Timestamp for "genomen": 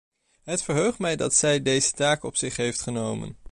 2.81-3.37